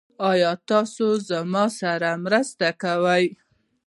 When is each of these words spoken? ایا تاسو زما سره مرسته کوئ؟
ایا 0.31 0.51
تاسو 0.69 1.05
زما 1.29 1.63
سره 1.79 2.09
مرسته 2.23 2.67
کوئ؟ 2.81 3.25